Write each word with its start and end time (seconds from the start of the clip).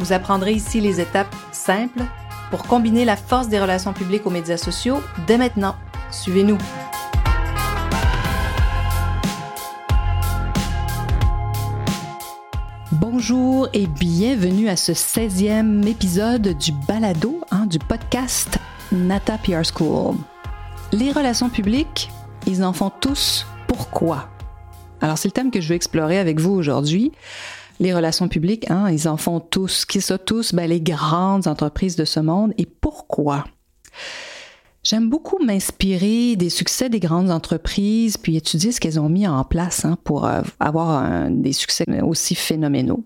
Vous 0.00 0.12
apprendrez 0.12 0.52
ici 0.52 0.80
les 0.80 1.00
étapes 1.00 1.34
simples 1.52 2.02
pour 2.50 2.64
combiner 2.64 3.04
la 3.04 3.16
force 3.16 3.48
des 3.48 3.60
relations 3.60 3.92
publiques 3.92 4.26
aux 4.26 4.30
médias 4.30 4.56
sociaux 4.56 5.00
dès 5.26 5.38
maintenant. 5.38 5.76
Suivez-nous. 6.10 6.58
Bonjour 12.90 13.68
et 13.72 13.86
bienvenue 13.86 14.68
à 14.68 14.76
ce 14.76 14.92
16e 14.92 15.86
épisode 15.86 16.58
du 16.58 16.72
balado, 16.88 17.40
hein, 17.50 17.66
du 17.66 17.78
podcast 17.78 18.58
Nata 18.90 19.38
PR 19.38 19.62
School. 19.64 20.16
Les 20.92 21.12
relations 21.12 21.48
publiques, 21.48 22.10
ils 22.46 22.64
en 22.64 22.72
font 22.72 22.90
tous 22.90 23.46
pourquoi? 23.68 24.28
Alors 25.00 25.18
c'est 25.18 25.28
le 25.28 25.32
thème 25.32 25.50
que 25.50 25.60
je 25.60 25.68
veux 25.68 25.74
explorer 25.74 26.18
avec 26.18 26.40
vous 26.40 26.52
aujourd'hui. 26.52 27.12
Les 27.80 27.92
relations 27.92 28.28
publiques, 28.28 28.70
hein, 28.70 28.88
ils 28.90 29.08
en 29.08 29.16
font 29.16 29.40
tous. 29.40 29.84
Qui 29.84 30.00
sont 30.00 30.18
tous? 30.18 30.54
Ben, 30.54 30.68
les 30.68 30.80
grandes 30.80 31.48
entreprises 31.48 31.96
de 31.96 32.04
ce 32.04 32.20
monde. 32.20 32.54
Et 32.56 32.66
pourquoi? 32.66 33.44
J'aime 34.82 35.08
beaucoup 35.08 35.42
m'inspirer 35.42 36.36
des 36.36 36.50
succès 36.50 36.90
des 36.90 37.00
grandes 37.00 37.30
entreprises, 37.30 38.18
puis 38.18 38.36
étudier 38.36 38.70
ce 38.70 38.80
qu'elles 38.80 39.00
ont 39.00 39.08
mis 39.08 39.26
en 39.26 39.42
place 39.42 39.84
hein, 39.84 39.96
pour 40.04 40.26
euh, 40.26 40.42
avoir 40.60 41.30
des 41.30 41.54
succès 41.54 41.86
aussi 42.02 42.34
phénoménaux. 42.34 43.02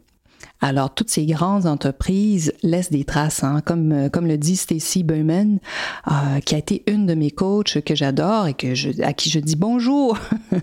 Alors, 0.61 0.93
toutes 0.93 1.09
ces 1.09 1.25
grandes 1.25 1.67
entreprises 1.67 2.53
laissent 2.63 2.91
des 2.91 3.05
traces, 3.05 3.45
hein, 3.45 3.63
comme, 3.65 3.93
euh, 3.93 4.09
comme 4.09 4.27
le 4.27 4.37
dit 4.37 4.57
Stacy 4.57 5.05
Bowman, 5.05 5.59
euh, 6.11 6.41
qui 6.41 6.57
a 6.57 6.59
été 6.59 6.83
une 6.89 7.07
de 7.07 7.15
mes 7.15 7.31
coachs 7.31 7.81
que 7.83 7.95
j'adore 7.95 8.49
et 8.49 8.55
que 8.55 9.03
à 9.03 9.13
qui 9.13 9.31
je 9.31 9.39
dis 9.39 9.55
bonjour. 9.55 10.19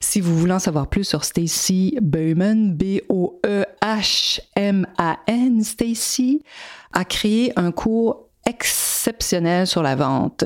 si 0.00 0.20
vous 0.20 0.36
voulez 0.36 0.54
en 0.54 0.58
savoir 0.58 0.88
plus 0.88 1.04
sur 1.04 1.22
Stacy 1.24 1.96
Bowman, 2.02 2.74
B-O-E-H-M-A-N, 2.74 3.64
Stacy 5.62 6.42
a 6.92 7.04
créé 7.04 7.52
un 7.56 7.70
cours 7.70 8.28
exceptionnelle 8.48 9.66
sur 9.66 9.82
la 9.82 9.94
vente. 9.94 10.44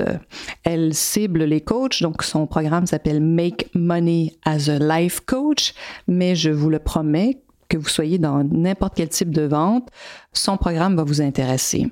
Elle 0.63 0.93
cible 0.93 1.43
les 1.45 1.61
coachs, 1.61 2.01
donc 2.01 2.21
son 2.21 2.45
programme 2.47 2.85
s'appelle 2.85 3.21
Make 3.21 3.69
Money 3.73 4.35
as 4.45 4.69
a 4.69 4.77
Life 4.77 5.21
Coach, 5.21 5.73
mais 6.07 6.35
je 6.35 6.49
vous 6.49 6.69
le 6.69 6.79
promets, 6.79 7.42
que 7.69 7.77
vous 7.77 7.89
soyez 7.89 8.17
dans 8.17 8.43
n'importe 8.43 8.93
quel 8.95 9.09
type 9.09 9.31
de 9.31 9.43
vente, 9.43 9.89
son 10.33 10.57
programme 10.57 10.95
va 10.95 11.03
vous 11.03 11.21
intéresser. 11.21 11.87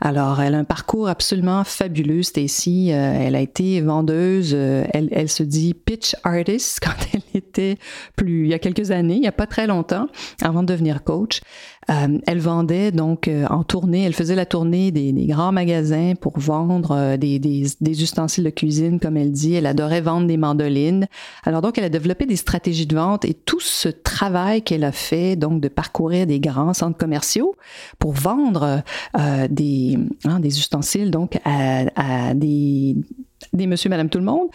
Alors, 0.00 0.40
elle 0.40 0.54
a 0.54 0.58
un 0.58 0.64
parcours 0.64 1.08
absolument 1.08 1.64
fabuleux, 1.64 2.22
Stacy. 2.22 2.92
Euh, 2.92 3.18
elle 3.20 3.34
a 3.34 3.40
été 3.40 3.80
vendeuse, 3.80 4.52
euh, 4.54 4.84
elle, 4.92 5.08
elle, 5.12 5.28
se 5.28 5.42
dit 5.42 5.74
pitch 5.74 6.14
artist 6.24 6.80
quand 6.82 6.94
elle 7.12 7.22
était 7.34 7.76
plus, 8.16 8.44
il 8.44 8.50
y 8.50 8.54
a 8.54 8.58
quelques 8.58 8.90
années, 8.90 9.14
il 9.14 9.20
n'y 9.20 9.28
a 9.28 9.32
pas 9.32 9.46
très 9.46 9.66
longtemps, 9.66 10.06
avant 10.42 10.62
de 10.62 10.68
devenir 10.68 11.04
coach. 11.04 11.40
Euh, 11.90 12.18
elle 12.26 12.38
vendait 12.38 12.92
donc 12.92 13.28
euh, 13.28 13.46
en 13.50 13.62
tournée, 13.62 14.04
elle 14.04 14.14
faisait 14.14 14.34
la 14.34 14.46
tournée 14.46 14.90
des, 14.90 15.12
grands 15.26 15.52
magasins 15.52 16.14
pour 16.18 16.38
vendre 16.38 16.92
euh, 16.92 17.16
des, 17.16 17.66
ustensiles 17.82 18.44
de 18.44 18.50
cuisine, 18.50 19.00
comme 19.00 19.16
elle 19.16 19.32
dit. 19.32 19.54
Elle 19.54 19.66
adorait 19.66 20.00
vendre 20.00 20.26
des 20.26 20.36
mandolines. 20.36 21.06
Alors 21.44 21.62
donc, 21.62 21.78
elle 21.78 21.84
a 21.84 21.88
développé 21.88 22.26
des 22.26 22.36
stratégies 22.36 22.86
de 22.86 22.96
vente 22.96 23.24
et 23.24 23.34
tout 23.34 23.60
ce 23.60 23.88
travail 23.88 24.62
qu'elle 24.62 24.84
a 24.84 24.92
fait, 24.92 25.36
donc 25.36 25.60
de 25.60 25.68
parcourir 25.68 26.26
des 26.26 26.40
grands 26.40 26.74
centres 26.74 26.98
commerciaux 26.98 27.54
pour 27.98 28.12
vendre 28.12 28.82
des, 29.50 29.98
hein, 30.24 30.40
des 30.40 30.58
ustensiles 30.58 31.10
donc 31.10 31.38
à, 31.44 32.34
des, 32.34 32.96
des 33.52 33.66
monsieur, 33.66 33.90
madame, 33.90 34.08
tout 34.08 34.18
le 34.18 34.24
monde 34.24 34.48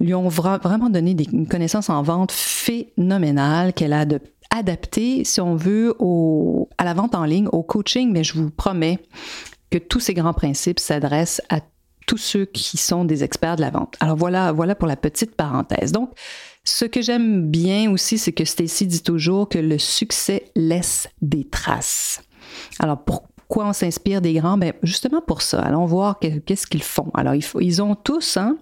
lui 0.00 0.14
ont 0.14 0.28
vraiment 0.28 0.90
donné 0.90 1.14
des, 1.14 1.28
une 1.32 1.46
connaissance 1.46 1.88
en 1.88 2.02
vente 2.02 2.32
phénoménale 2.32 3.72
qu'elle 3.72 3.92
a 3.92 4.04
de 4.04 4.20
adapté, 4.52 5.24
si 5.24 5.40
on 5.40 5.56
veut, 5.56 5.96
à 6.78 6.84
la 6.84 6.94
vente 6.94 7.14
en 7.14 7.24
ligne, 7.24 7.48
au 7.50 7.62
coaching, 7.62 8.12
mais 8.12 8.22
je 8.22 8.34
vous 8.34 8.50
promets 8.50 9.00
que 9.70 9.78
tous 9.78 10.00
ces 10.00 10.14
grands 10.14 10.34
principes 10.34 10.78
s'adressent 10.78 11.42
à 11.48 11.60
tous 12.06 12.18
ceux 12.18 12.44
qui 12.44 12.76
sont 12.76 13.04
des 13.04 13.24
experts 13.24 13.56
de 13.56 13.62
la 13.62 13.70
vente. 13.70 13.96
Alors 14.00 14.16
voilà, 14.16 14.52
voilà 14.52 14.74
pour 14.74 14.86
la 14.86 14.96
petite 14.96 15.34
parenthèse. 15.34 15.92
Donc, 15.92 16.10
ce 16.64 16.84
que 16.84 17.00
j'aime 17.00 17.50
bien 17.50 17.90
aussi, 17.90 18.18
c'est 18.18 18.32
que 18.32 18.44
Stacy 18.44 18.86
dit 18.86 19.02
toujours 19.02 19.48
que 19.48 19.58
le 19.58 19.78
succès 19.78 20.44
laisse 20.54 21.08
des 21.22 21.44
traces. 21.44 22.22
Alors, 22.78 23.02
pourquoi 23.02 23.66
on 23.66 23.72
s'inspire 23.72 24.20
des 24.20 24.34
grands? 24.34 24.58
Ben, 24.58 24.72
justement 24.82 25.20
pour 25.20 25.42
ça. 25.42 25.62
Allons 25.62 25.86
voir 25.86 26.18
qu'est-ce 26.20 26.66
qu'ils 26.66 26.82
font. 26.82 27.10
Alors, 27.14 27.34
ils, 27.34 27.44
ils 27.60 27.82
ont 27.82 27.94
tous, 27.94 28.36
hein, 28.36 28.56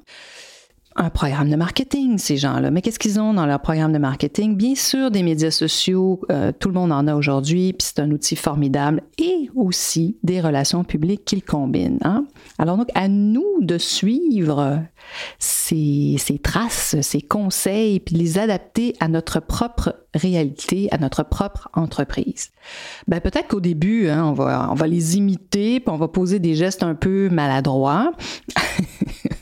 un 1.00 1.08
programme 1.08 1.48
de 1.48 1.56
marketing, 1.56 2.18
ces 2.18 2.36
gens-là. 2.36 2.70
Mais 2.70 2.82
qu'est-ce 2.82 2.98
qu'ils 2.98 3.18
ont 3.18 3.32
dans 3.32 3.46
leur 3.46 3.60
programme 3.60 3.92
de 3.92 3.98
marketing? 3.98 4.54
Bien 4.54 4.74
sûr, 4.74 5.10
des 5.10 5.22
médias 5.22 5.50
sociaux, 5.50 6.20
euh, 6.30 6.52
tout 6.56 6.68
le 6.68 6.74
monde 6.74 6.92
en 6.92 7.06
a 7.06 7.14
aujourd'hui, 7.14 7.72
puis 7.72 7.88
c'est 7.88 8.00
un 8.00 8.10
outil 8.10 8.36
formidable, 8.36 9.02
et 9.18 9.48
aussi 9.54 10.18
des 10.22 10.42
relations 10.42 10.84
publiques 10.84 11.24
qu'ils 11.24 11.42
combinent. 11.42 11.98
Hein? 12.04 12.26
Alors 12.58 12.76
donc, 12.76 12.88
à 12.94 13.08
nous 13.08 13.62
de 13.62 13.78
suivre 13.78 14.82
ces, 15.38 16.16
ces 16.18 16.38
traces, 16.38 16.96
ces 17.00 17.22
conseils, 17.22 18.00
puis 18.00 18.16
les 18.16 18.38
adapter 18.38 18.94
à 19.00 19.08
notre 19.08 19.40
propre 19.40 19.94
réalité, 20.14 20.88
à 20.90 20.98
notre 20.98 21.22
propre 21.22 21.70
entreprise. 21.72 22.50
Ben, 23.08 23.20
peut-être 23.20 23.48
qu'au 23.48 23.60
début, 23.60 24.08
hein, 24.08 24.24
on, 24.24 24.32
va, 24.32 24.68
on 24.70 24.74
va 24.74 24.86
les 24.86 25.16
imiter, 25.16 25.80
puis 25.80 25.90
on 25.92 25.96
va 25.96 26.08
poser 26.08 26.40
des 26.40 26.54
gestes 26.54 26.82
un 26.82 26.94
peu 26.94 27.28
maladroits. 27.30 28.12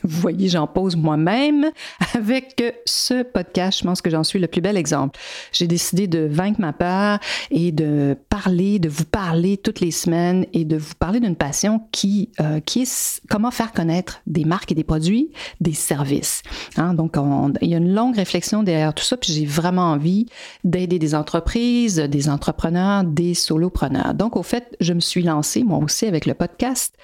Vous 0.09 0.21
voyez, 0.21 0.49
j'en 0.49 0.65
pose 0.65 0.95
moi-même. 0.95 1.69
Avec 2.15 2.63
ce 2.87 3.21
podcast, 3.21 3.79
je 3.79 3.83
pense 3.83 4.01
que 4.01 4.09
j'en 4.09 4.23
suis 4.23 4.39
le 4.39 4.47
plus 4.47 4.59
bel 4.59 4.75
exemple. 4.75 5.19
J'ai 5.51 5.67
décidé 5.67 6.07
de 6.07 6.25
vaincre 6.25 6.59
ma 6.59 6.73
peur 6.73 7.19
et 7.51 7.71
de 7.71 8.17
parler, 8.29 8.79
de 8.79 8.89
vous 8.89 9.05
parler 9.05 9.57
toutes 9.57 9.81
les 9.81 9.91
semaines 9.91 10.47
et 10.51 10.65
de 10.65 10.77
vous 10.77 10.95
parler 10.97 11.19
d'une 11.19 11.35
passion 11.35 11.81
qui, 11.91 12.29
euh, 12.39 12.59
qui 12.59 12.81
est 12.81 13.21
comment 13.29 13.51
faire 13.51 13.71
connaître 13.71 14.21
des 14.25 14.45
marques 14.45 14.71
et 14.71 14.75
des 14.75 14.83
produits, 14.83 15.29
des 15.61 15.73
services. 15.73 16.41
Hein? 16.75 16.95
Donc, 16.95 17.15
il 17.61 17.69
y 17.69 17.75
a 17.75 17.77
une 17.77 17.93
longue 17.93 18.15
réflexion 18.15 18.63
derrière 18.63 18.95
tout 18.95 19.03
ça, 19.03 19.15
puis 19.15 19.31
j'ai 19.31 19.45
vraiment 19.45 19.91
envie 19.91 20.25
d'aider 20.63 20.97
des 20.97 21.13
entreprises, 21.13 21.97
des 21.97 22.29
entrepreneurs, 22.29 23.03
des 23.03 23.35
solopreneurs. 23.35 24.15
Donc, 24.15 24.35
au 24.35 24.43
fait, 24.43 24.75
je 24.79 24.93
me 24.93 25.01
suis 25.01 25.21
lancée, 25.21 25.63
moi 25.63 25.77
aussi, 25.77 26.07
avec 26.07 26.25
le 26.25 26.33
podcast 26.33 26.95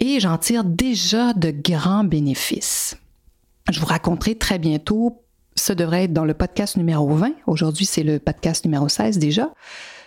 et 0.00 0.18
j'en 0.18 0.38
tire 0.38 0.64
déjà 0.64 1.32
de 1.32 1.50
grands 1.50 2.04
bénéfices. 2.04 2.96
Je 3.70 3.78
vous 3.78 3.86
raconterai 3.86 4.34
très 4.34 4.58
bientôt, 4.58 5.22
ce 5.54 5.72
devrait 5.72 6.04
être 6.04 6.12
dans 6.12 6.24
le 6.24 6.34
podcast 6.34 6.76
numéro 6.76 7.08
20, 7.14 7.32
aujourd'hui 7.46 7.84
c'est 7.84 8.02
le 8.02 8.18
podcast 8.18 8.64
numéro 8.64 8.88
16 8.88 9.18
déjà. 9.18 9.50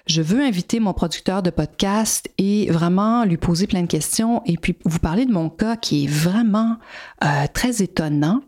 Je 0.06 0.22
veux 0.22 0.42
inviter 0.42 0.81
mon 0.81 0.92
producteur 0.94 1.42
de 1.42 1.50
podcast 1.50 2.30
et 2.38 2.70
vraiment 2.70 3.24
lui 3.24 3.38
poser 3.38 3.68
plein 3.68 3.84
de 3.84 3.88
questions 3.88 4.42
et 4.46 4.58
puis 4.58 4.76
vous 4.84 5.00
parler 5.00 5.26
de 5.26 5.31
mon 5.31 5.50
cas 5.50 5.78
qui 5.78 6.04
est 6.04 6.08
vraiment 6.08 6.75
euh, 7.24 7.46
très 7.54 7.81
étonnant 7.81 8.42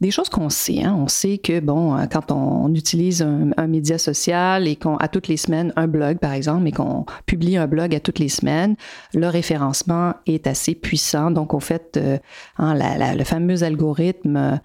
des 0.00 0.10
choses 0.10 0.28
qu'on 0.28 0.48
sait. 0.48 0.84
Hein. 0.84 0.96
On 0.98 1.08
sait 1.08 1.38
que, 1.38 1.60
bon, 1.60 1.96
euh, 1.96 2.06
quand 2.10 2.30
on 2.30 2.72
utilise 2.74 3.22
un, 3.22 3.66
média 3.66 3.98
social 3.98 4.68
et 4.68 4.76
qu'on, 4.76 4.96
à 4.96 5.08
toutes 5.08 5.28
les 5.28 5.36
semaines, 5.36 5.72
un 5.76 5.88
blog, 5.88 6.18
par 6.18 6.32
exemple, 6.32 6.66
et 6.68 6.72
qu'on 6.72 7.04
publie 7.26 7.56
un 7.56 7.66
blog 7.66 7.94
à 7.94 8.00
toutes 8.00 8.18
les 8.18 8.28
semaines, 8.28 8.76
le 9.12 9.26
référencement 9.26 10.14
est 10.26 10.46
assez 10.46 10.74
puissant. 10.74 11.30
Donc, 11.30 11.52
au 11.52 11.60
fait, 11.60 11.96
euh, 11.96 12.18
hein, 12.58 12.74
le 13.14 13.24
fameux 13.24 13.62
algorithme 13.64 14.60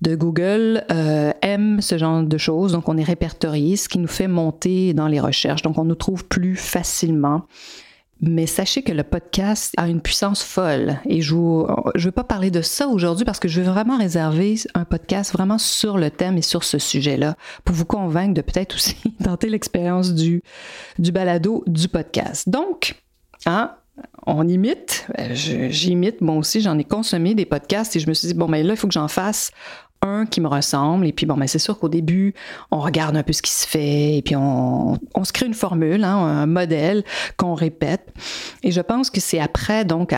de 0.00 0.14
Google 0.16 0.84
euh, 0.90 1.32
aime 1.42 1.80
ce 1.80 1.98
genre 1.98 2.22
de 2.22 2.38
choses. 2.38 2.72
Donc, 2.72 2.88
on 2.88 2.96
est 2.96 3.04
répertorié, 3.04 3.76
ce 3.76 3.88
qui 3.88 3.98
nous 3.98 4.08
fait 4.08 4.28
monter 4.28 4.94
dans 4.94 5.08
les 5.08 5.20
recherches. 5.20 5.62
Donc, 5.62 5.78
on 5.78 5.84
nous 5.84 5.94
trouve 5.94 6.24
plus 6.24 6.56
facilement. 6.56 7.42
Mais 8.20 8.46
sachez 8.46 8.82
que 8.82 8.92
le 8.92 9.04
podcast 9.04 9.72
a 9.76 9.88
une 9.88 10.00
puissance 10.00 10.42
folle 10.42 10.98
et 11.08 11.20
je 11.20 11.34
ne 11.36 12.00
veux 12.00 12.10
pas 12.10 12.24
parler 12.24 12.50
de 12.50 12.62
ça 12.62 12.88
aujourd'hui 12.88 13.24
parce 13.24 13.38
que 13.38 13.46
je 13.46 13.60
veux 13.60 13.70
vraiment 13.70 13.96
réserver 13.96 14.56
un 14.74 14.84
podcast 14.84 15.32
vraiment 15.32 15.58
sur 15.58 15.98
le 15.98 16.10
thème 16.10 16.36
et 16.36 16.42
sur 16.42 16.64
ce 16.64 16.78
sujet-là 16.78 17.36
pour 17.64 17.76
vous 17.76 17.84
convaincre 17.84 18.34
de 18.34 18.40
peut-être 18.40 18.74
aussi 18.74 18.96
tenter 19.24 19.48
l'expérience 19.48 20.14
du, 20.14 20.42
du 20.98 21.12
balado 21.12 21.62
du 21.68 21.86
podcast. 21.86 22.48
Donc, 22.48 22.96
hein, 23.46 23.76
on 24.26 24.46
imite, 24.46 25.08
j'imite, 25.30 26.20
moi 26.20 26.36
aussi, 26.36 26.60
j'en 26.60 26.78
ai 26.78 26.84
consommé 26.84 27.34
des 27.34 27.46
podcasts 27.46 27.94
et 27.96 28.00
je 28.00 28.08
me 28.08 28.14
suis 28.14 28.28
dit, 28.28 28.34
bon, 28.34 28.48
ben 28.48 28.66
là, 28.66 28.74
il 28.74 28.76
faut 28.76 28.88
que 28.88 28.92
j'en 28.92 29.08
fasse 29.08 29.52
un 30.02 30.26
qui 30.26 30.40
me 30.40 30.48
ressemble. 30.48 31.06
Et 31.06 31.12
puis, 31.12 31.26
bon, 31.26 31.36
ben, 31.36 31.46
c'est 31.46 31.58
sûr 31.58 31.78
qu'au 31.78 31.88
début, 31.88 32.34
on 32.70 32.78
regarde 32.78 33.16
un 33.16 33.22
peu 33.22 33.32
ce 33.32 33.42
qui 33.42 33.52
se 33.52 33.66
fait 33.66 34.16
et 34.18 34.22
puis 34.22 34.36
on, 34.36 34.98
se 35.22 35.32
crée 35.32 35.46
une 35.46 35.54
formule, 35.54 36.04
hein, 36.04 36.16
un 36.16 36.46
modèle 36.46 37.04
qu'on 37.36 37.54
répète. 37.54 38.12
Et 38.62 38.70
je 38.70 38.80
pense 38.80 39.10
que 39.10 39.20
c'est 39.20 39.40
après, 39.40 39.84
donc, 39.84 40.14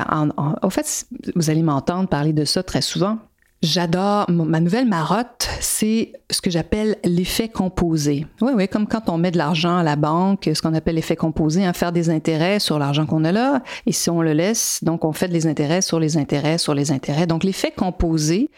au 0.63 0.71
fait, 0.71 1.07
vous 1.35 1.51
allez 1.51 1.63
m'entendre 1.63 2.09
parler 2.09 2.33
de 2.33 2.45
ça 2.45 2.63
très 2.63 2.83
souvent. 2.83 3.19
J'adore, 3.63 4.25
ma 4.31 4.59
nouvelle 4.59 4.89
marotte, 4.89 5.47
c'est 5.61 6.15
ce 6.31 6.41
que 6.41 6.49
j'appelle 6.49 6.97
l'effet 7.05 7.51
composé. 7.51 8.27
Oui, 8.41 8.53
oui, 8.55 8.69
comme 8.69 8.87
quand 8.87 9.11
on 9.11 9.19
met 9.19 9.31
de 9.31 9.37
l'argent 9.37 9.77
à 9.77 9.83
la 9.83 9.97
banque, 9.97 10.49
ce 10.55 10.63
qu'on 10.63 10.73
appelle 10.73 10.95
l'effet 10.95 11.15
composé, 11.15 11.67
hein, 11.67 11.75
faire 11.75 11.93
des 11.93 12.09
intérêts 12.09 12.59
sur 12.59 12.79
l'argent 12.79 13.05
qu'on 13.05 13.23
a 13.23 13.33
là, 13.33 13.63
et 13.85 13.93
si 13.93 14.09
on 14.09 14.23
le 14.23 14.33
laisse, 14.33 14.83
donc 14.83 15.05
on 15.05 15.13
fait 15.13 15.29
des 15.29 15.47
intérêts 15.47 15.83
sur 15.83 16.01
les 16.01 16.17
intérêts 16.17 16.57
sur 16.57 16.73
les 16.73 16.91
intérêts. 16.91 17.27
Donc 17.27 17.45
l'effet 17.45 17.71
composé, 17.71 18.49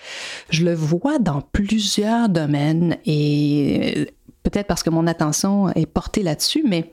je 0.51 0.65
le 0.65 0.73
vois 0.73 1.19
dans 1.19 1.41
plusieurs 1.41 2.29
domaines, 2.29 2.97
et 3.05 4.09
peut-être 4.45 4.69
parce 4.69 4.85
que 4.85 4.91
mon 4.91 5.09
attention 5.09 5.69
est 5.71 5.87
portée 5.87 6.23
là-dessus, 6.23 6.65
mais 6.65 6.93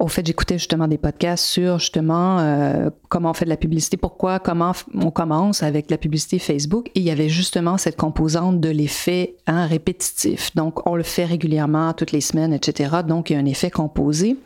au 0.00 0.08
fait, 0.08 0.26
j'écoutais 0.26 0.58
justement 0.58 0.88
des 0.88 0.98
podcasts 0.98 1.44
sur 1.44 1.78
justement 1.78 2.40
euh, 2.40 2.90
comment 3.08 3.30
on 3.30 3.34
fait 3.34 3.44
de 3.44 3.50
la 3.50 3.56
publicité, 3.56 3.96
pourquoi, 3.96 4.40
comment 4.40 4.72
on 4.94 5.10
commence 5.10 5.62
avec 5.62 5.90
la 5.90 5.98
publicité 5.98 6.38
Facebook. 6.38 6.88
Et 6.94 7.00
il 7.00 7.04
y 7.04 7.10
avait 7.10 7.28
justement 7.28 7.78
cette 7.78 7.96
composante 7.96 8.60
de 8.60 8.68
l'effet 8.68 9.36
hein, 9.46 9.66
répétitif. 9.66 10.54
Donc, 10.56 10.86
on 10.88 10.96
le 10.96 11.04
fait 11.04 11.24
régulièrement, 11.24 11.92
toutes 11.92 12.12
les 12.12 12.20
semaines, 12.20 12.52
etc. 12.52 12.96
Donc, 13.06 13.30
il 13.30 13.34
y 13.34 13.36
a 13.36 13.38
un 13.38 13.44
effet 13.44 13.70
composé. 13.70 14.36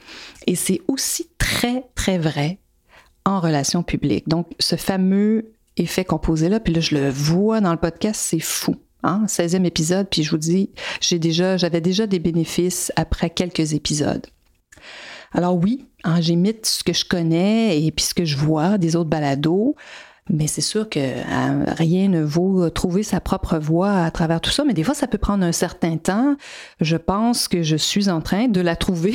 Et 0.47 0.55
c'est 0.55 0.83
aussi 0.87 1.29
très, 1.39 1.85
très 1.94 2.19
vrai 2.19 2.59
en 3.25 3.41
relation 3.41 3.83
publique. 3.83 4.29
Donc, 4.29 4.49
ce 4.59 4.77
fameux 4.77 5.53
effet 5.79 6.05
composé-là, 6.05 6.61
puis 6.61 6.75
là, 6.75 6.81
je 6.81 6.94
le 6.94 7.09
vois 7.09 7.61
dans 7.61 7.73
le 7.73 7.79
podcast, 7.79 8.21
c'est 8.23 8.41
fou. 8.41 8.77
Hein? 9.03 9.25
16e 9.27 9.65
épisode, 9.65 10.09
puis 10.11 10.25
je 10.25 10.31
vous 10.31 10.39
dis, 10.39 10.71
j'ai 11.01 11.19
déjà, 11.19 11.56
j'avais 11.56 11.81
déjà 11.81 12.06
des 12.06 12.19
bénéfices 12.19 12.93
après 12.97 13.31
quelques 13.31 13.73
épisodes. 13.73 14.27
Alors 15.33 15.57
oui, 15.57 15.87
hein, 16.05 16.21
j'imite 16.21 16.67
ce 16.67 16.83
que 16.83 16.93
je 16.93 17.05
connais 17.05 17.83
et 17.83 17.91
puis 17.91 18.05
ce 18.05 18.15
que 18.15 18.25
je 18.25 18.37
vois 18.37 18.79
des 18.79 18.97
autres 18.97 19.11
balados. 19.11 19.77
Mais 20.31 20.47
c'est 20.47 20.61
sûr 20.61 20.89
que 20.89 21.01
hein, 21.01 21.65
rien 21.67 22.09
ne 22.09 22.23
vaut 22.23 22.69
trouver 22.71 23.03
sa 23.03 23.21
propre 23.21 23.59
voie 23.59 24.03
à 24.05 24.11
travers 24.11 24.41
tout 24.41 24.51
ça. 24.51 24.65
Mais 24.65 24.75
des 24.75 24.85
fois, 24.85 24.95
ça 24.95 25.07
peut 25.07 25.19
prendre 25.19 25.45
un 25.45 25.53
certain 25.53 25.97
temps. 25.97 26.37
Je 26.81 26.97
pense 26.97 27.49
que 27.49 27.63
je 27.63 27.77
suis 27.77 28.09
en 28.11 28.21
train 28.21 28.49
de 28.49 28.61
la 28.61 28.77
trouver 28.77 29.15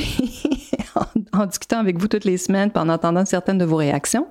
en, 1.32 1.46
discutant 1.46 1.78
avec 1.78 1.98
vous 1.98 2.08
toutes 2.08 2.24
les 2.24 2.36
semaines, 2.36 2.70
en 2.74 2.88
entendant 2.88 3.24
certaines 3.24 3.58
de 3.58 3.64
vos 3.64 3.76
réactions. 3.76 4.26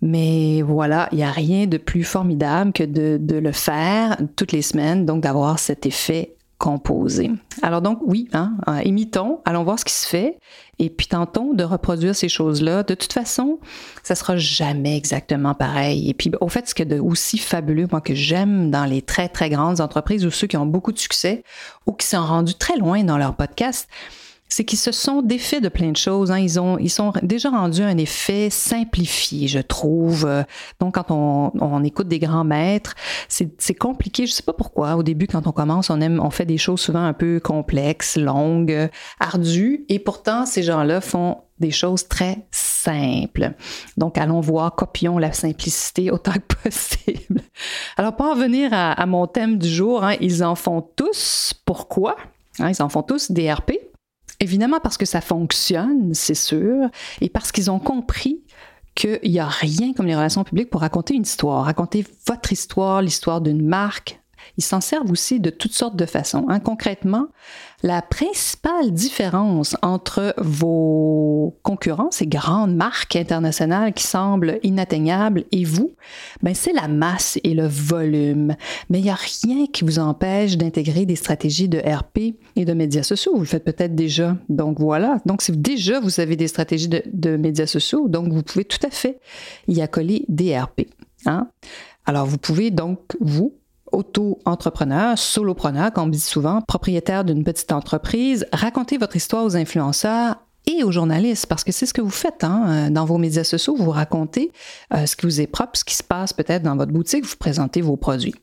Mais 0.00 0.62
voilà, 0.62 1.08
il 1.12 1.16
n'y 1.16 1.24
a 1.24 1.30
rien 1.30 1.66
de 1.66 1.78
plus 1.78 2.04
formidable 2.04 2.72
que 2.72 2.84
de, 2.84 3.38
le 3.38 3.52
faire 3.52 4.16
toutes 4.36 4.52
les 4.52 4.62
semaines, 4.62 5.06
donc 5.06 5.22
d'avoir 5.22 5.58
cet 5.58 5.86
effet 5.86 6.36
composé. 6.58 7.30
Alors 7.62 7.82
donc 7.82 7.98
oui, 8.02 8.28
hein, 8.32 8.56
imitons, 8.84 9.40
allons 9.44 9.64
voir 9.64 9.78
ce 9.78 9.84
qui 9.84 9.92
se 9.92 10.06
fait 10.06 10.38
et 10.78 10.90
puis 10.90 11.06
tentons 11.06 11.52
de 11.52 11.64
reproduire 11.64 12.14
ces 12.14 12.28
choses-là. 12.28 12.82
De 12.82 12.94
toute 12.94 13.12
façon, 13.12 13.58
ça 14.02 14.14
sera 14.14 14.36
jamais 14.36 14.96
exactement 14.96 15.54
pareil. 15.54 16.08
Et 16.08 16.14
puis 16.14 16.30
au 16.40 16.48
fait, 16.48 16.68
ce 16.68 16.74
qui 16.74 16.82
est 16.82 16.86
de 16.86 16.98
aussi 16.98 17.38
fabuleux, 17.38 17.86
moi 17.90 18.00
que 18.00 18.14
j'aime 18.14 18.70
dans 18.70 18.84
les 18.84 19.02
très 19.02 19.28
très 19.28 19.50
grandes 19.50 19.80
entreprises 19.80 20.24
ou 20.26 20.30
ceux 20.30 20.46
qui 20.46 20.56
ont 20.56 20.66
beaucoup 20.66 20.92
de 20.92 20.98
succès 20.98 21.42
ou 21.86 21.92
qui 21.92 22.06
sont 22.06 22.24
rendus 22.24 22.54
très 22.54 22.76
loin 22.76 23.04
dans 23.04 23.18
leur 23.18 23.34
podcast, 23.34 23.88
c'est 24.48 24.64
qu'ils 24.64 24.78
se 24.78 24.92
sont 24.92 25.22
défaits 25.22 25.62
de 25.62 25.68
plein 25.68 25.90
de 25.90 25.96
choses. 25.96 26.30
Hein. 26.30 26.38
Ils, 26.38 26.60
ont, 26.60 26.78
ils 26.78 26.90
sont 26.90 27.12
déjà 27.22 27.50
rendus 27.50 27.82
un 27.82 27.96
effet 27.98 28.50
simplifié, 28.50 29.48
je 29.48 29.58
trouve. 29.58 30.28
Donc, 30.80 30.94
quand 30.94 31.10
on, 31.10 31.82
écoute 31.82 32.08
des 32.08 32.18
grands 32.18 32.44
maîtres, 32.44 32.94
c'est 33.28 33.74
compliqué. 33.74 34.26
Je 34.26 34.32
sais 34.32 34.42
pas 34.42 34.52
pourquoi. 34.52 34.96
Au 34.96 35.02
début, 35.02 35.26
quand 35.26 35.46
on 35.46 35.52
commence, 35.52 35.90
on 35.90 36.00
aime, 36.00 36.20
on 36.22 36.30
fait 36.30 36.46
des 36.46 36.58
choses 36.58 36.80
souvent 36.80 37.04
un 37.04 37.14
peu 37.14 37.40
complexes, 37.40 38.16
longues, 38.16 38.88
ardues. 39.18 39.84
Et 39.88 39.98
pourtant, 39.98 40.46
ces 40.46 40.62
gens-là 40.62 41.00
font 41.00 41.38
des 41.58 41.70
choses 41.70 42.08
très 42.08 42.46
simples. 42.50 43.52
Donc, 43.96 44.18
allons 44.18 44.40
voir, 44.40 44.74
copions 44.74 45.18
la 45.18 45.32
simplicité 45.32 46.10
autant 46.10 46.32
que 46.32 46.54
possible. 46.64 47.40
Alors, 47.96 48.14
pour 48.14 48.26
en 48.26 48.34
venir 48.34 48.70
à, 48.72 49.06
mon 49.06 49.26
thème 49.26 49.58
du 49.58 49.68
jour, 49.68 50.04
hein, 50.04 50.14
ils 50.20 50.44
en 50.44 50.54
font 50.54 50.82
tous. 50.94 51.54
Pourquoi? 51.64 52.16
Hein, 52.58 52.70
ils 52.70 52.82
en 52.82 52.88
font 52.88 53.02
tous 53.02 53.30
des 53.30 53.52
RP. 53.52 53.72
Évidemment 54.40 54.80
parce 54.80 54.96
que 54.96 55.06
ça 55.06 55.20
fonctionne, 55.20 56.12
c'est 56.12 56.34
sûr, 56.34 56.88
et 57.20 57.28
parce 57.28 57.52
qu'ils 57.52 57.70
ont 57.70 57.78
compris 57.78 58.42
qu'il 58.94 59.20
n'y 59.24 59.38
a 59.38 59.46
rien 59.46 59.92
comme 59.92 60.06
les 60.06 60.14
relations 60.14 60.44
publiques 60.44 60.70
pour 60.70 60.80
raconter 60.80 61.14
une 61.14 61.22
histoire, 61.22 61.64
raconter 61.64 62.04
votre 62.26 62.52
histoire, 62.52 63.02
l'histoire 63.02 63.40
d'une 63.40 63.64
marque, 63.64 64.20
ils 64.56 64.64
s'en 64.64 64.80
servent 64.80 65.10
aussi 65.10 65.40
de 65.40 65.50
toutes 65.50 65.74
sortes 65.74 65.96
de 65.96 66.06
façons. 66.06 66.46
Hein. 66.48 66.60
Concrètement, 66.60 67.28
la 67.82 68.00
principale 68.00 68.92
différence 68.92 69.76
entre 69.82 70.34
vos 70.38 71.58
concurrents, 71.62 72.10
ces 72.10 72.26
grandes 72.26 72.74
marques 72.74 73.14
internationales 73.14 73.92
qui 73.92 74.04
semblent 74.04 74.58
inatteignables, 74.62 75.44
et 75.52 75.64
vous, 75.64 75.94
ben 76.42 76.54
c'est 76.54 76.72
la 76.72 76.88
masse 76.88 77.38
et 77.44 77.52
le 77.52 77.66
volume. 77.66 78.56
Mais 78.88 79.00
il 79.00 79.04
n'y 79.04 79.10
a 79.10 79.18
rien 79.42 79.66
qui 79.66 79.84
vous 79.84 79.98
empêche 79.98 80.56
d'intégrer 80.56 81.04
des 81.04 81.16
stratégies 81.16 81.68
de 81.68 81.78
RP 81.78 82.36
et 82.56 82.64
de 82.64 82.72
médias 82.72 83.02
sociaux. 83.02 83.32
Vous 83.34 83.40
le 83.40 83.46
faites 83.46 83.64
peut-être 83.64 83.94
déjà. 83.94 84.36
Donc 84.48 84.80
voilà. 84.80 85.18
Donc 85.26 85.42
si 85.42 85.52
déjà 85.52 86.00
vous 86.00 86.20
avez 86.20 86.36
des 86.36 86.48
stratégies 86.48 86.88
de, 86.88 87.36
médias 87.36 87.66
sociaux, 87.66 88.08
donc 88.08 88.32
vous 88.32 88.42
pouvez 88.42 88.64
tout 88.64 88.84
à 88.86 88.90
fait 88.90 89.18
y 89.68 89.82
accoler 89.82 90.24
des 90.28 90.58
RP. 90.58 90.82
Hein. 91.26 91.48
Alors 92.06 92.26
vous 92.26 92.38
pouvez 92.38 92.70
donc, 92.70 93.00
vous, 93.20 93.54
auto-entrepreneur, 93.94 95.18
solopreneur, 95.18 95.92
comme 95.92 96.04
on 96.04 96.08
dit 96.08 96.18
souvent, 96.18 96.60
propriétaire 96.60 97.24
d'une 97.24 97.44
petite 97.44 97.72
entreprise, 97.72 98.46
racontez 98.52 98.98
votre 98.98 99.16
histoire 99.16 99.44
aux 99.44 99.56
influenceurs 99.56 100.36
et 100.66 100.82
aux 100.82 100.92
journalistes, 100.92 101.46
parce 101.46 101.62
que 101.62 101.72
c'est 101.72 101.86
ce 101.86 101.94
que 101.94 102.00
vous 102.00 102.10
faites 102.10 102.42
hein, 102.42 102.90
dans 102.90 103.04
vos 103.04 103.18
médias 103.18 103.44
sociaux, 103.44 103.76
vous 103.76 103.90
racontez 103.90 104.50
euh, 104.94 105.06
ce 105.06 105.14
qui 105.14 105.26
vous 105.26 105.40
est 105.40 105.46
propre, 105.46 105.78
ce 105.78 105.84
qui 105.84 105.94
se 105.94 106.02
passe 106.02 106.32
peut-être 106.32 106.62
dans 106.62 106.76
votre 106.76 106.92
boutique, 106.92 107.24
vous 107.24 107.36
présentez 107.36 107.80
vos 107.80 107.96
produits. 107.96 108.34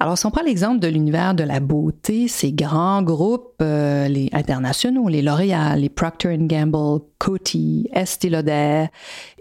Alors, 0.00 0.16
si 0.16 0.26
on 0.26 0.30
prend 0.30 0.42
l'exemple 0.42 0.78
de 0.78 0.86
l'univers 0.86 1.34
de 1.34 1.42
la 1.42 1.58
beauté, 1.58 2.28
ces 2.28 2.52
grands 2.52 3.02
groupes, 3.02 3.54
euh, 3.62 4.06
les 4.06 4.28
internationaux, 4.32 5.08
les 5.08 5.22
L'Oréal, 5.22 5.80
les 5.80 5.88
Procter 5.88 6.36
Gamble, 6.38 7.00
Coty, 7.18 7.88
Estée 7.92 8.30
Lauder 8.30 8.86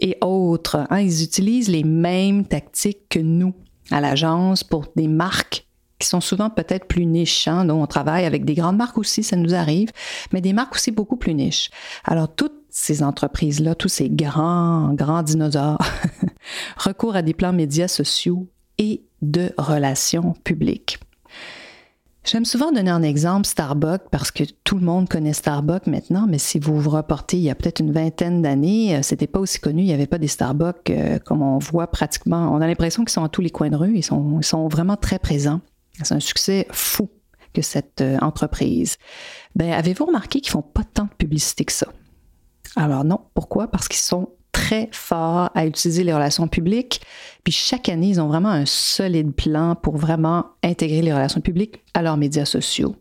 et 0.02 0.18
autres, 0.22 0.88
hein, 0.90 1.00
ils 1.00 1.24
utilisent 1.24 1.70
les 1.70 1.84
mêmes 1.84 2.46
tactiques 2.46 3.08
que 3.10 3.20
nous 3.20 3.54
à 3.92 4.02
l'agence 4.02 4.64
pour 4.64 4.86
des 4.96 5.08
marques 5.08 5.68
qui 6.00 6.08
sont 6.08 6.22
souvent 6.22 6.50
peut-être 6.50 6.86
plus 6.86 7.06
niches. 7.06 7.48
Hein, 7.48 7.70
on 7.70 7.88
travaille 7.88 8.26
avec 8.26 8.46
des 8.46 8.54
grandes 8.54 8.78
marques 8.78 8.98
aussi, 8.98 9.24
ça 9.24 9.36
nous 9.36 9.56
arrive, 9.56 9.92
mais 10.32 10.42
des 10.42 10.54
marques 10.54 10.76
aussi 10.76 10.92
beaucoup 10.92 11.18
plus 11.18 11.34
niches. 11.34 11.70
Alors, 12.04 12.34
toutes 12.34 12.54
ces 12.70 13.02
entreprises-là, 13.02 13.74
tous 13.74 13.88
ces 13.88 14.10
grands, 14.10 14.94
grands 14.94 15.24
dinosaures, 15.24 15.82
recourent 16.78 17.16
à 17.16 17.22
des 17.22 17.34
plans 17.34 17.54
médias 17.54 17.88
sociaux 17.88 18.48
et 18.78 19.04
de 19.22 19.52
relations 19.58 20.34
publiques. 20.44 21.00
J'aime 22.30 22.44
souvent 22.44 22.74
donner 22.74 22.92
un 22.92 23.04
exemple 23.04 23.48
Starbucks 23.48 24.10
parce 24.12 24.32
que 24.32 24.44
tout 24.66 24.76
le 24.76 24.82
monde 24.82 25.08
connaît 25.08 25.32
Starbucks 25.32 25.88
maintenant, 25.88 26.26
mais 26.28 26.40
si 26.40 26.60
vous 26.60 26.78
vous 26.78 26.90
reportez 26.90 27.38
il 27.38 27.44
y 27.44 27.50
a 27.50 27.56
peut-être 27.56 27.80
une 27.80 27.94
vingtaine 27.94 28.42
d'années, 28.42 28.98
euh, 28.98 29.02
c'était 29.02 29.28
pas 29.28 29.40
aussi 29.40 29.62
connu, 29.62 29.84
il 29.84 29.86
n'y 29.86 29.94
avait 29.94 30.08
pas 30.08 30.18
des 30.18 30.28
Starbucks 30.28 30.90
euh, 30.90 31.20
comme 31.20 31.42
on 31.42 31.58
voit 31.58 31.88
pratiquement. 31.88 32.54
On 32.54 32.60
a 32.60 32.68
l'impression 32.68 33.06
qu'ils 33.06 33.14
sont 33.14 33.24
à 33.24 33.30
tous 33.30 33.40
les 33.40 33.50
coins 33.50 33.70
de 33.70 33.78
rue, 33.78 33.96
ils 33.96 34.04
sont, 34.04 34.42
ils 34.42 34.46
sont 34.46 34.68
vraiment 34.68 34.98
très 34.98 35.20
présents. 35.20 35.62
C'est 36.04 36.16
un 36.16 36.20
succès 36.20 36.68
fou 36.70 37.10
que 37.54 37.62
cette 37.62 38.02
euh, 38.02 38.18
entreprise. 38.20 38.98
Ben, 39.56 39.72
avez-vous 39.72 40.08
remarqué 40.08 40.42
qu'ils 40.42 40.52
font 40.52 40.62
pas 40.62 40.84
tant 40.84 41.06
de 41.06 41.16
publicité 41.18 41.64
que 41.64 41.72
ça? 41.72 41.88
Alors 42.76 43.06
non, 43.06 43.22
pourquoi? 43.36 43.70
Parce 43.72 43.88
qu'ils 43.88 44.02
sont 44.02 44.32
très 44.58 44.90
forts 44.92 45.52
à 45.54 45.68
utiliser 45.68 46.04
les 46.04 46.14
relations 46.14 46.48
publiques. 46.48 47.02
Puis 47.44 47.54
chaque 47.54 47.90
année, 47.90 48.08
ils 48.08 48.20
ont 48.20 48.28
vraiment 48.28 48.50
un 48.50 48.66
solide 48.66 49.32
plan 49.32 49.76
pour 49.76 49.98
vraiment 49.98 50.48
intégrer 50.64 51.04
les 51.04 51.14
relations 51.14 51.42
publiques 51.42 51.84
à 51.94 52.02
leurs 52.02 52.18
médias 52.18 52.46
sociaux. 52.46 52.96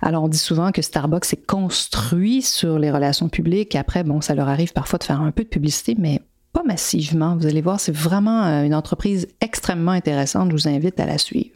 Alors, 0.00 0.24
on 0.24 0.28
dit 0.28 0.38
souvent 0.38 0.72
que 0.72 0.80
Starbucks 0.80 1.34
est 1.34 1.46
construit 1.46 2.40
sur 2.40 2.78
les 2.78 2.90
relations 2.90 3.28
publiques. 3.28 3.76
Après, 3.76 4.02
bon, 4.04 4.22
ça 4.22 4.34
leur 4.34 4.48
arrive 4.48 4.72
parfois 4.72 4.98
de 4.98 5.04
faire 5.04 5.20
un 5.20 5.30
peu 5.32 5.44
de 5.44 5.50
publicité, 5.50 5.94
mais 5.98 6.22
pas 6.54 6.62
massivement. 6.62 7.36
Vous 7.36 7.46
allez 7.46 7.60
voir, 7.60 7.78
c'est 7.78 7.94
vraiment 7.94 8.44
euh, 8.46 8.64
une 8.64 8.74
entreprise 8.74 9.28
extrêmement 9.42 9.92
intéressante. 9.92 10.50
Je 10.50 10.56
vous 10.56 10.68
invite 10.68 10.98
à 10.98 11.04
la 11.04 11.18
suivre. 11.18 11.54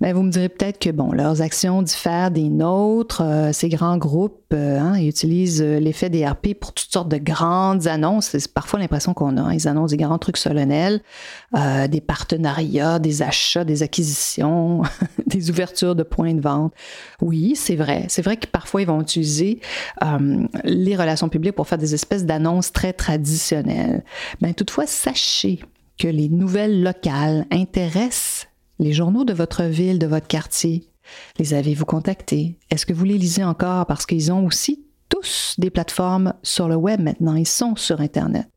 Ben, 0.00 0.14
vous 0.14 0.22
me 0.22 0.30
direz 0.30 0.48
peut-être 0.48 0.78
que 0.78 0.88
bon, 0.88 1.12
leurs 1.12 1.42
actions 1.42 1.82
diffèrent 1.82 2.30
des 2.30 2.48
nôtres. 2.48 3.20
Euh, 3.20 3.52
ces 3.52 3.68
grands 3.68 3.98
groupes 3.98 4.40
euh, 4.54 4.78
hein, 4.78 4.94
utilisent 4.94 5.60
euh, 5.60 5.78
l'effet 5.78 6.08
des 6.08 6.26
RP 6.26 6.54
pour 6.58 6.72
toutes 6.72 6.90
sortes 6.90 7.10
de 7.10 7.18
grandes 7.18 7.86
annonces. 7.86 8.28
C'est 8.28 8.50
parfois 8.50 8.78
l'impression 8.78 9.12
qu'on 9.12 9.36
a. 9.36 9.42
Hein. 9.42 9.52
Ils 9.52 9.68
annoncent 9.68 9.94
des 9.94 10.02
grands 10.02 10.16
trucs 10.16 10.38
solennels, 10.38 11.02
des 11.54 12.00
partenariats, 12.00 12.98
des 12.98 13.20
achats, 13.20 13.64
des 13.64 13.82
acquisitions, 13.82 14.82
des 15.26 15.50
ouvertures 15.50 15.94
de 15.94 16.02
points 16.02 16.32
de 16.32 16.40
vente. 16.40 16.72
Oui, 17.20 17.52
c'est 17.54 17.76
vrai. 17.76 18.06
C'est 18.08 18.22
vrai 18.22 18.38
que 18.38 18.46
parfois 18.46 18.80
ils 18.80 18.86
vont 18.86 19.02
utiliser 19.02 19.60
les 20.64 20.96
relations 20.96 21.28
publiques 21.28 21.54
pour 21.54 21.68
faire 21.68 21.78
des 21.78 21.94
espèces 21.94 22.24
d'annonces 22.24 22.72
très 22.72 22.92
traditionnelles. 22.92 24.02
Ben, 24.40 24.54
toutefois, 24.54 24.86
sachez 24.86 25.60
que 25.98 26.08
les 26.08 26.28
nouvelles 26.28 26.82
locales 26.82 27.46
intéressent 27.50 28.49
les 28.80 28.92
journaux 28.92 29.24
de 29.24 29.32
votre 29.32 29.62
ville, 29.64 29.98
de 29.98 30.06
votre 30.06 30.26
quartier. 30.26 30.88
Les 31.38 31.54
avez-vous 31.54 31.84
contactés? 31.84 32.58
Est-ce 32.70 32.86
que 32.86 32.92
vous 32.92 33.04
les 33.04 33.18
lisez 33.18 33.44
encore 33.44 33.86
parce 33.86 34.06
qu'ils 34.06 34.32
ont 34.32 34.44
aussi 34.46 34.84
tous 35.08 35.56
des 35.58 35.70
plateformes 35.70 36.32
sur 36.42 36.66
le 36.68 36.76
web 36.76 37.00
maintenant, 37.00 37.34
ils 37.34 37.46
sont 37.46 37.76
sur 37.76 38.00
Internet. 38.00 38.48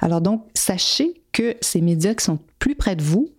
Alors 0.00 0.20
donc, 0.20 0.44
sachez 0.54 1.22
que 1.32 1.56
ces 1.60 1.80
médias 1.80 2.14
qui 2.14 2.24
sont 2.24 2.38
plus 2.58 2.76
près 2.76 2.94
de 2.94 3.02
vous, 3.02 3.30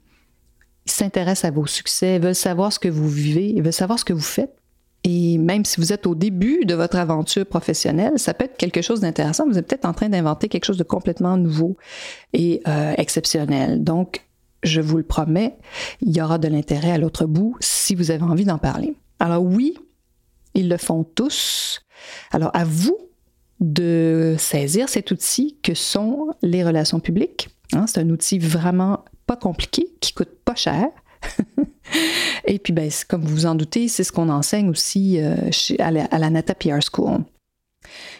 ils 0.86 0.92
s'intéressent 0.92 1.46
à 1.46 1.52
vos 1.52 1.66
succès, 1.66 2.20
veulent 2.20 2.36
savoir 2.36 2.74
ce 2.74 2.80
que 2.80 2.90
vous 2.90 3.08
vivez, 3.08 3.60
veulent 3.62 3.72
savoir 3.72 4.00
ce 4.00 4.06
que 4.06 4.14
vous 4.14 4.20
faites. 4.20 4.56
Et 5.04 5.38
même 5.38 5.64
si 5.64 5.80
vous 5.80 5.94
êtes 5.94 6.08
au 6.08 6.16
début 6.16 6.66
de 6.66 6.74
votre 6.74 6.98
aventure 6.98 7.46
professionnelle, 7.46 8.18
ça 8.18 8.34
peut 8.34 8.46
être 8.46 8.58
quelque 8.58 8.82
chose 8.82 9.02
d'intéressant. 9.02 9.48
Vous 9.48 9.58
êtes 9.58 9.68
peut-être 9.68 9.86
en 9.86 9.94
train 9.94 10.10
d'inventer 10.10 10.50
quelque 10.50 10.66
chose 10.66 10.78
de 10.78 10.84
complètement 10.84 11.38
nouveau 11.38 11.78
et 12.34 12.62
euh, 12.68 12.94
exceptionnel. 12.98 13.84
Donc, 13.84 14.27
je 14.68 14.82
vous 14.82 14.98
le 14.98 15.04
promets, 15.04 15.58
il 16.02 16.16
y 16.16 16.22
aura 16.22 16.38
de 16.38 16.48
l'intérêt 16.48 16.92
à 16.92 16.98
l'autre 16.98 17.26
bout 17.26 17.56
si 17.60 17.96
vous 17.96 18.12
avez 18.12 18.24
envie 18.24 18.46
d'en 18.46 18.58
parler. 18.58 18.96
Alors 19.20 19.44
oui, 19.44 19.78
ils 20.54 20.70
le 20.70 20.78
font 20.78 21.04
tous. 21.04 21.82
Alors 22.32 22.52
à 22.54 22.64
vous 22.64 22.98
de 23.60 24.36
saisir 24.38 24.88
cet 24.90 25.12
outil 25.12 25.58
que 25.64 25.74
sont 25.74 26.30
les 26.42 26.64
relations 26.64 27.00
publiques. 27.00 27.50
Hein, 27.74 27.86
c'est 27.88 28.00
un 28.00 28.10
outil 28.10 28.40
vraiment 28.40 29.04
pas 29.26 29.36
compliqué, 29.36 29.88
qui 30.00 30.14
coûte 30.14 30.32
pas 30.46 30.56
cher. 30.56 30.88
Et 32.46 32.60
puis, 32.60 32.74
ben, 32.74 32.90
comme 33.08 33.24
vous 33.24 33.36
vous 33.36 33.46
en 33.46 33.56
doutez, 33.56 33.88
c'est 33.88 34.04
ce 34.04 34.12
qu'on 34.12 34.30
enseigne 34.30 34.70
aussi 34.70 35.20
euh, 35.20 35.36
à, 35.80 35.92
la, 35.92 36.30
Nata 36.30 36.56
PR 36.56 36.80
School. 36.82 37.24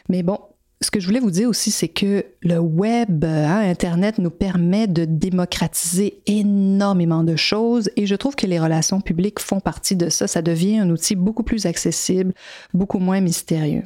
Mais 0.10 0.24
bon, 0.24 0.40
ce 0.80 0.92
que 0.92 1.00
je 1.00 1.08
voulais 1.08 1.20
vous 1.20 1.32
dire 1.32 1.50
aussi, 1.50 1.72
c'est 1.72 1.88
que 1.88 2.24
le 2.42 2.60
web, 2.60 3.26
hein, 3.26 3.62
Internet 3.68 4.20
nous 4.20 4.30
permet 4.30 4.88
de 4.88 5.06
démocratiser 5.06 6.22
énormément 6.28 7.24
de 7.24 7.36
choses 7.36 7.90
et 7.96 8.06
je 8.06 8.16
trouve 8.16 8.36
que 8.36 8.46
les 8.46 8.60
relations 8.60 9.02
publiques 9.02 9.40
font 9.40 9.60
partie 9.60 9.96
de 9.96 10.10
ça. 10.10 10.28
Ça 10.28 10.44
devient 10.44 10.78
un 10.80 10.90
outil 10.92 11.16
beaucoup 11.16 11.44
plus 11.44 11.66
accessible, 11.66 12.34
beaucoup 12.76 13.00
moins 13.00 13.22
mystérieux. 13.22 13.84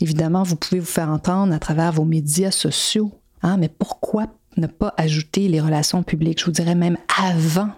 Évidemment, 0.00 0.42
vous 0.42 0.56
pouvez 0.56 0.80
vous 0.80 0.86
faire 0.86 1.10
entendre 1.10 1.54
à 1.54 1.58
travers 1.60 1.92
vos 1.92 2.04
médias 2.04 2.50
sociaux, 2.50 3.12
hein, 3.42 3.56
mais 3.56 3.68
pourquoi 3.68 4.26
ne 4.56 4.66
pas 4.66 4.94
ajouter 4.96 5.46
les 5.46 5.60
relations 5.60 6.02
publiques? 6.02 6.40
Je 6.40 6.46
vous 6.46 6.50
dirais 6.50 6.74
même 6.74 6.96
avant 7.22 7.70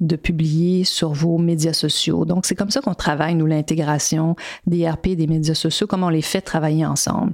de 0.00 0.16
publier 0.16 0.84
sur 0.84 1.12
vos 1.12 1.38
médias 1.38 1.72
sociaux. 1.72 2.24
Donc, 2.24 2.46
c'est 2.46 2.54
comme 2.54 2.70
ça 2.70 2.80
qu'on 2.80 2.94
travaille, 2.94 3.34
nous, 3.34 3.46
l'intégration 3.46 4.36
des 4.66 4.88
RP, 4.88 5.10
des 5.10 5.26
médias 5.26 5.54
sociaux, 5.54 5.86
comment 5.86 6.06
on 6.06 6.10
les 6.10 6.22
fait 6.22 6.40
travailler 6.40 6.84
ensemble. 6.84 7.32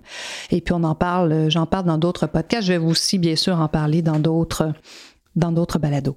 Et 0.51 0.61
puis, 0.61 0.75
on 0.75 0.85
en 0.85 0.95
parle, 0.95 1.51
j'en 1.51 1.67
parle 1.67 1.87
dans 1.87 1.99
d'autres 1.99 2.27
podcasts. 2.27 2.67
Je 2.67 2.75
vais 2.75 2.79
aussi, 2.79 3.19
bien 3.19 3.37
sûr, 3.37 3.59
en 3.59 3.69
parler 3.69 4.03
dans 4.03 4.19
d'autres 4.19 4.73
dans 5.37 5.53
d'autres 5.53 5.79
balados. 5.79 6.17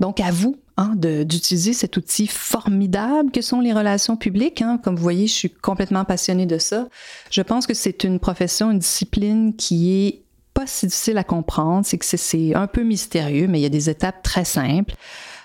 Donc, 0.00 0.20
à 0.20 0.30
vous 0.30 0.56
hein, 0.76 0.94
d'utiliser 0.96 1.72
cet 1.72 1.96
outil 1.96 2.26
formidable 2.26 3.30
que 3.30 3.40
sont 3.40 3.60
les 3.60 3.72
relations 3.72 4.16
publiques. 4.16 4.62
Hein. 4.62 4.78
Comme 4.82 4.96
vous 4.96 5.02
voyez, 5.02 5.26
je 5.26 5.32
suis 5.32 5.50
complètement 5.50 6.04
passionnée 6.04 6.46
de 6.46 6.58
ça. 6.58 6.88
Je 7.30 7.42
pense 7.42 7.66
que 7.66 7.74
c'est 7.74 8.04
une 8.04 8.20
profession, 8.20 8.70
une 8.70 8.78
discipline 8.78 9.54
qui 9.56 10.06
est 10.06 10.22
pas 10.54 10.66
si 10.66 10.86
difficile 10.86 11.18
à 11.18 11.24
comprendre. 11.24 11.84
C'est 11.84 11.98
que 11.98 12.04
c'est 12.04 12.54
un 12.54 12.66
peu 12.66 12.82
mystérieux, 12.82 13.48
mais 13.48 13.58
il 13.58 13.62
y 13.62 13.66
a 13.66 13.70
des 13.70 13.90
étapes 13.90 14.22
très 14.22 14.44
simples. 14.44 14.94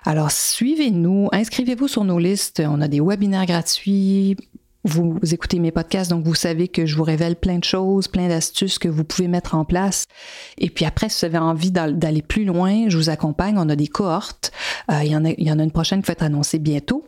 Alors, 0.07 0.31
suivez-nous, 0.31 1.27
inscrivez-vous 1.33 1.89
sur 1.89 2.05
nos 2.05 2.17
listes. 2.17 2.63
On 2.65 2.79
a 2.79 2.87
des 2.87 3.01
webinaires 3.01 3.45
gratuits. 3.45 4.37
Vous, 4.85 5.19
écoutez 5.33 5.59
mes 5.59 5.73
podcasts, 5.73 6.09
donc 6.09 6.23
vous 6.23 6.33
savez 6.33 6.69
que 6.69 6.85
je 6.85 6.95
vous 6.95 7.03
révèle 7.03 7.35
plein 7.35 7.57
de 7.57 7.65
choses, 7.65 8.07
plein 8.07 8.29
d'astuces 8.29 8.79
que 8.79 8.87
vous 8.87 9.03
pouvez 9.03 9.27
mettre 9.27 9.53
en 9.53 9.65
place. 9.65 10.05
Et 10.59 10.69
puis 10.69 10.85
après, 10.85 11.09
si 11.09 11.19
vous 11.19 11.35
avez 11.35 11.39
envie 11.39 11.71
d'aller 11.71 12.21
plus 12.21 12.45
loin, 12.45 12.87
je 12.87 12.95
vous 12.95 13.09
accompagne. 13.09 13.57
On 13.57 13.67
a 13.67 13.75
des 13.75 13.87
cohortes. 13.87 14.53
Euh, 14.89 15.03
il, 15.03 15.11
y 15.11 15.15
en 15.17 15.25
a, 15.25 15.31
il 15.31 15.45
y 15.45 15.51
en 15.51 15.59
a 15.59 15.63
une 15.63 15.71
prochaine 15.71 16.01
qui 16.01 16.07
va 16.07 16.13
être 16.13 16.23
annoncée 16.23 16.59
bientôt 16.59 17.03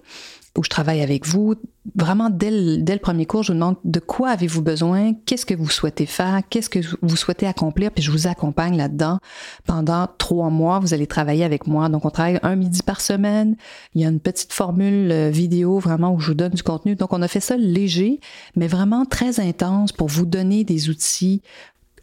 où 0.57 0.63
je 0.63 0.69
travaille 0.69 1.01
avec 1.01 1.25
vous. 1.27 1.55
Vraiment, 1.95 2.29
dès 2.29 2.51
le, 2.51 2.97
premier 2.97 3.25
cours, 3.25 3.43
je 3.43 3.51
vous 3.51 3.57
demande 3.57 3.77
de 3.83 3.99
quoi 3.99 4.29
avez-vous 4.29 4.61
besoin, 4.61 5.13
qu'est-ce 5.25 5.45
que 5.45 5.53
vous 5.53 5.69
souhaitez 5.69 6.05
faire, 6.05 6.41
qu'est-ce 6.49 6.69
que 6.69 6.79
vous 7.01 7.15
souhaitez 7.15 7.47
accomplir, 7.47 7.91
puis 7.91 8.03
je 8.03 8.11
vous 8.11 8.27
accompagne 8.27 8.77
là-dedans. 8.77 9.19
Pendant 9.65 10.07
trois 10.17 10.49
mois, 10.49 10.79
vous 10.79 10.93
allez 10.93 11.07
travailler 11.07 11.43
avec 11.43 11.67
moi. 11.67 11.89
Donc, 11.89 12.05
on 12.05 12.09
travaille 12.09 12.39
un 12.43 12.55
midi 12.55 12.83
par 12.83 13.01
semaine. 13.01 13.55
Il 13.95 14.01
y 14.01 14.05
a 14.05 14.09
une 14.09 14.19
petite 14.19 14.53
formule 14.53 15.11
euh, 15.11 15.29
vidéo 15.29 15.79
vraiment 15.79 16.13
où 16.13 16.19
je 16.19 16.27
vous 16.27 16.35
donne 16.35 16.53
du 16.53 16.63
contenu. 16.63 16.95
Donc, 16.95 17.13
on 17.13 17.21
a 17.21 17.27
fait 17.27 17.39
ça 17.39 17.57
léger, 17.57 18.19
mais 18.55 18.67
vraiment 18.67 19.05
très 19.05 19.39
intense 19.39 19.91
pour 19.91 20.07
vous 20.07 20.25
donner 20.25 20.63
des 20.63 20.89
outils 20.89 21.41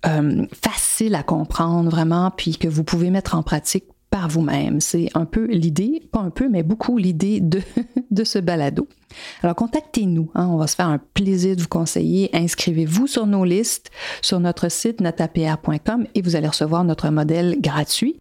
euh, 0.06 0.46
faciles 0.64 1.14
à 1.14 1.22
comprendre 1.22 1.90
vraiment, 1.90 2.30
puis 2.30 2.56
que 2.56 2.68
vous 2.68 2.84
pouvez 2.84 3.10
mettre 3.10 3.34
en 3.34 3.42
pratique 3.42 3.84
vous-même. 4.28 4.80
C'est 4.80 5.08
un 5.14 5.24
peu 5.24 5.46
l'idée, 5.46 6.02
pas 6.10 6.20
un 6.20 6.30
peu, 6.30 6.48
mais 6.48 6.62
beaucoup 6.62 6.98
l'idée 6.98 7.40
de, 7.40 7.60
de 8.10 8.24
ce 8.24 8.38
balado. 8.38 8.88
Alors 9.42 9.54
contactez-nous, 9.54 10.30
hein. 10.34 10.48
on 10.48 10.56
va 10.56 10.66
se 10.66 10.74
faire 10.74 10.88
un 10.88 10.98
plaisir 10.98 11.56
de 11.56 11.62
vous 11.62 11.68
conseiller. 11.68 12.30
Inscrivez-vous 12.32 13.06
sur 13.06 13.26
nos 13.26 13.44
listes 13.44 13.90
sur 14.22 14.40
notre 14.40 14.70
site 14.70 15.00
natapr.com 15.00 16.06
et 16.14 16.22
vous 16.22 16.36
allez 16.36 16.48
recevoir 16.48 16.84
notre 16.84 17.08
modèle 17.10 17.56
gratuit. 17.60 18.20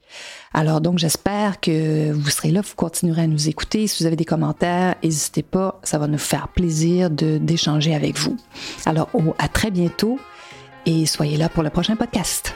Alors 0.54 0.82
donc 0.82 1.00
j'espère 1.00 1.60
que 1.60 2.12
vous 2.12 2.30
serez 2.30 2.52
là, 2.52 2.62
vous 2.62 2.76
continuerez 2.76 3.24
à 3.24 3.28
nous 3.28 3.50
écouter. 3.50 3.88
Si 3.88 4.04
vous 4.04 4.08
avez 4.08 4.16
des 4.16 4.26
commentaires, 4.26 4.96
n'hésitez 5.04 5.44
pas, 5.44 5.80
ça 5.84 5.98
va 5.98 6.08
nous 6.08 6.18
faire 6.18 6.48
plaisir 6.50 7.10
d'échanger 7.10 7.96
avec 7.96 8.18
vous. 8.18 8.38
Alors 8.86 9.10
à 9.38 9.48
très 9.48 9.72
bientôt 9.72 10.20
et 10.86 11.06
soyez 11.06 11.38
là 11.38 11.50
pour 11.50 11.64
le 11.64 11.70
prochain 11.70 11.96
podcast. 11.96 12.56